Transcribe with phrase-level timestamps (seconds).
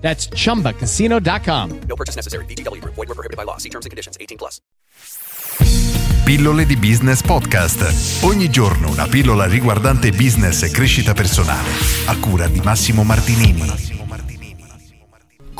[0.00, 1.80] That's chumbacasino.com.
[1.86, 2.44] No purchase necessary.
[2.80, 2.94] Group.
[2.94, 3.58] Void were prohibited by law.
[3.58, 4.16] See terms and conditions.
[4.18, 4.60] 18 plus.
[6.24, 8.22] Pillole di Business Podcast.
[8.22, 11.68] Ogni giorno una pillola riguardante business e crescita personale.
[12.06, 13.89] A cura di Massimo Martinini.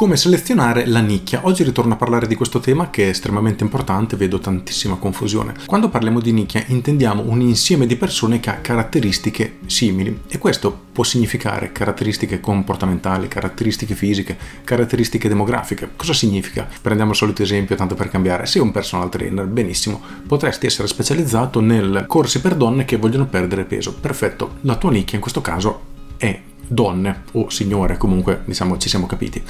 [0.00, 1.40] Come selezionare la nicchia?
[1.42, 5.52] Oggi ritorno a parlare di questo tema che è estremamente importante, vedo tantissima confusione.
[5.66, 10.74] Quando parliamo di nicchia intendiamo un insieme di persone che ha caratteristiche simili e questo
[10.90, 15.90] può significare caratteristiche comportamentali, caratteristiche fisiche, caratteristiche demografiche.
[15.96, 16.66] Cosa significa?
[16.80, 18.46] Prendiamo il solito esempio tanto per cambiare.
[18.46, 23.64] Sei un personal trainer, benissimo, potresti essere specializzato nel corsi per donne che vogliono perdere
[23.64, 23.92] peso.
[23.92, 29.06] Perfetto, la tua nicchia in questo caso è donne o signore, comunque diciamo ci siamo
[29.06, 29.42] capiti.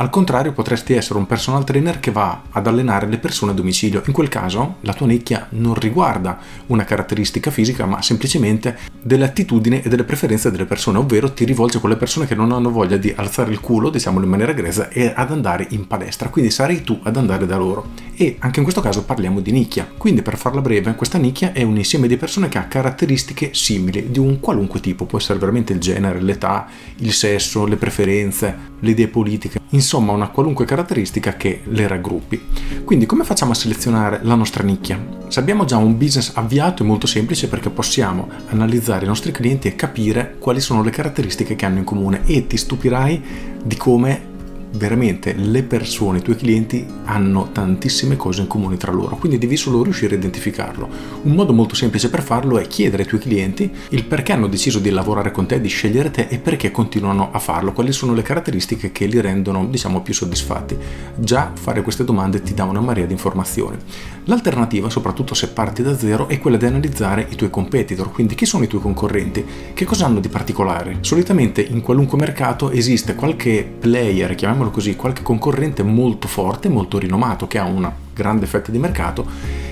[0.00, 4.02] Al contrario, potresti essere un personal trainer che va ad allenare le persone a domicilio.
[4.06, 9.82] In quel caso, la tua nicchia non riguarda una caratteristica fisica, ma semplicemente delle attitudini
[9.82, 12.96] e delle preferenze delle persone, ovvero ti rivolge a quelle persone che non hanno voglia
[12.96, 16.28] di alzare il culo, diciamolo in maniera grezza, e ad andare in palestra.
[16.28, 17.97] Quindi sarai tu ad andare da loro.
[18.20, 19.88] E anche in questo caso parliamo di nicchia.
[19.96, 24.10] Quindi, per farla breve, questa nicchia è un insieme di persone che ha caratteristiche simili
[24.10, 25.04] di un qualunque tipo.
[25.04, 30.28] Può essere veramente il genere, l'età, il sesso, le preferenze, le idee politiche insomma una
[30.28, 32.40] qualunque caratteristica che le raggruppi.
[32.84, 35.04] Quindi come facciamo a selezionare la nostra nicchia?
[35.28, 39.68] Se abbiamo già un business avviato è molto semplice perché possiamo analizzare i nostri clienti
[39.68, 43.22] e capire quali sono le caratteristiche che hanno in comune e ti stupirai
[43.62, 44.27] di come
[44.72, 49.56] veramente le persone, i tuoi clienti hanno tantissime cose in comune tra loro, quindi devi
[49.56, 50.88] solo riuscire a identificarlo.
[51.22, 54.78] Un modo molto semplice per farlo è chiedere ai tuoi clienti il perché hanno deciso
[54.78, 58.22] di lavorare con te, di scegliere te e perché continuano a farlo, quali sono le
[58.22, 60.76] caratteristiche che li rendono, diciamo, più soddisfatti.
[61.16, 63.76] Già fare queste domande ti dà una marea di informazioni.
[64.24, 68.44] L'alternativa, soprattutto se parti da zero, è quella di analizzare i tuoi competitor, quindi chi
[68.44, 70.98] sono i tuoi concorrenti, che cosa hanno di particolare.
[71.00, 77.46] Solitamente in qualunque mercato esiste qualche player, chiamiamolo così, qualche concorrente molto forte, molto rinomato,
[77.46, 79.26] che ha una grande fetta di mercato,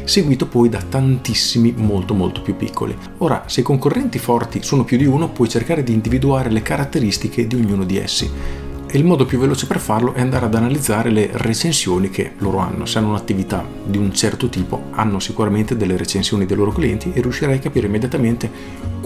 [0.04, 2.96] seguito poi da tantissimi molto molto più piccoli.
[3.18, 7.46] Ora, se i concorrenti forti sono più di uno, puoi cercare di individuare le caratteristiche
[7.46, 8.30] di ognuno di essi
[8.88, 12.58] e il modo più veloce per farlo è andare ad analizzare le recensioni che loro
[12.58, 12.86] hanno.
[12.86, 17.20] Se hanno un'attività di un certo tipo, hanno sicuramente delle recensioni dei loro clienti e
[17.20, 18.48] riuscirai a capire immediatamente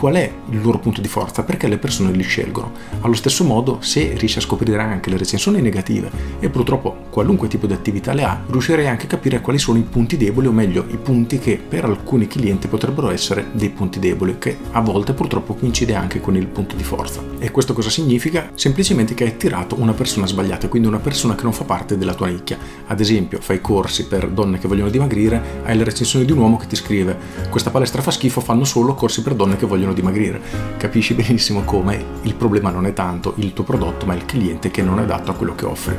[0.00, 2.72] qual è il loro punto di forza, perché le persone li scelgono.
[3.03, 7.66] Allo stesso modo, se riesci a scoprire anche le recensioni negative e purtroppo qualunque tipo
[7.66, 10.87] di attività le ha, riuscirai anche a capire quali sono i punti deboli o meglio
[10.89, 15.53] i punti che per alcuni clienti potrebbero essere dei punti deboli, che a volte purtoppo
[15.53, 17.22] coincide anche con il punto di forza.
[17.39, 18.53] E questo cosa significa?
[18.55, 22.15] Semplicemente che hai tirato una persona sbagliata, quindi una persona che non fa parte della
[22.15, 22.56] tua nicchia.
[22.87, 26.56] Ad esempio, fai corsi per donne che vogliono dimagrire, hai la recensione di un uomo
[26.56, 27.19] che ti scrive
[27.50, 30.41] questa palestra fa schifo, fanno solo corsi per donne che vogliono vogliono dimagrire.
[30.77, 34.83] Capisci benissimo come il problema non è tanto il tuo prodotto, ma il cliente che
[34.83, 35.97] non è adatto a quello che offri.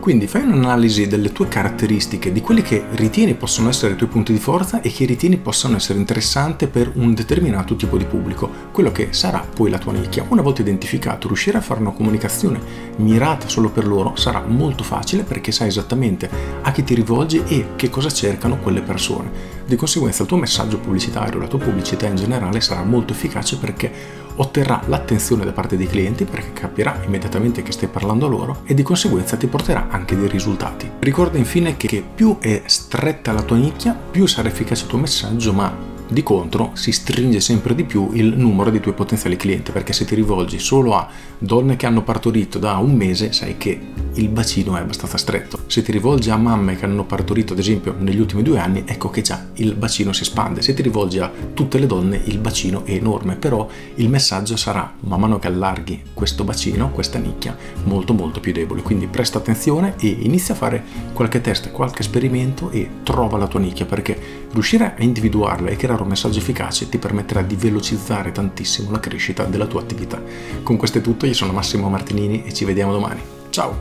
[0.00, 4.32] Quindi fai un'analisi delle tue caratteristiche, di quelli che ritieni possono essere i tuoi punti
[4.32, 8.92] di forza e che ritieni possano essere interessanti per un determinato tipo di pubblico, quello
[8.92, 10.24] che sarà poi la tua nicchia.
[10.28, 12.60] Una volta identificato, riuscire a fare una comunicazione
[12.98, 16.30] mirata solo per loro sarà molto facile perché sai esattamente
[16.62, 19.55] a chi ti rivolgi e che cosa cercano quelle persone.
[19.66, 23.90] Di conseguenza il tuo messaggio pubblicitario, la tua pubblicità in generale sarà molto efficace perché
[24.36, 28.74] otterrà l'attenzione da parte dei clienti perché capirà immediatamente che stai parlando a loro e
[28.74, 30.88] di conseguenza ti porterà anche dei risultati.
[31.00, 35.52] Ricorda infine che più è stretta la tua nicchia, più sarà efficace il tuo messaggio,
[35.52, 39.92] ma di contro si stringe sempre di più il numero dei tuoi potenziali clienti perché
[39.92, 44.28] se ti rivolgi solo a donne che hanno partorito da un mese sai che il
[44.28, 45.60] bacino è abbastanza stretto.
[45.66, 49.10] Se ti rivolgi a mamme che hanno partorito ad esempio negli ultimi due anni, ecco
[49.10, 50.62] che già il bacino si espande.
[50.62, 54.92] Se ti rivolgi a tutte le donne, il bacino è enorme, però il messaggio sarà,
[55.00, 58.82] man mano che allarghi questo bacino, questa nicchia, molto molto più debole.
[58.82, 63.60] Quindi presta attenzione e inizia a fare qualche test, qualche esperimento e trova la tua
[63.60, 68.90] nicchia perché riuscire a individuarla e creare un messaggio efficace ti permetterà di velocizzare tantissimo
[68.90, 70.22] la crescita della tua attività.
[70.62, 73.36] Con questo è tutto, io sono Massimo Martinini e ci vediamo domani.
[73.56, 73.74] Ciao!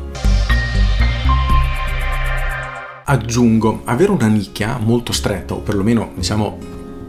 [3.04, 6.58] Aggiungo, avere una nicchia molto stretta, o perlomeno diciamo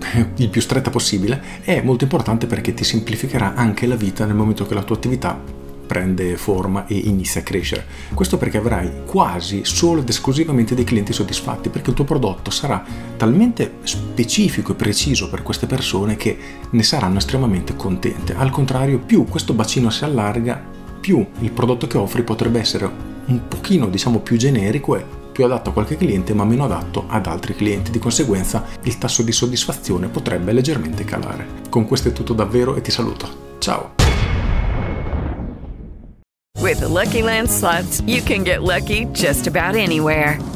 [0.35, 4.67] il più stretta possibile, è molto importante perché ti semplificherà anche la vita nel momento
[4.67, 5.41] che la tua attività
[5.87, 7.87] prende forma e inizia a crescere.
[8.13, 12.85] Questo perché avrai quasi solo ed esclusivamente dei clienti soddisfatti, perché il tuo prodotto sarà
[13.17, 16.37] talmente specifico e preciso per queste persone che
[16.69, 18.35] ne saranno estremamente contente.
[18.35, 20.75] Al contrario, più questo bacino si allarga,
[21.07, 22.91] più il prodotto che offri potrebbe essere
[23.27, 27.27] un pochino diciamo più generico e più adatto a qualche cliente ma meno adatto ad
[27.27, 27.93] altri clienti.
[27.93, 31.47] Di conseguenza il tasso di soddisfazione potrebbe leggermente calare.
[31.71, 33.55] Con questo è tutto davvero e ti saluto.
[33.59, 33.95] Ciao!
[36.59, 40.56] With the Lucky Land slots, you can get lucky just about anywhere.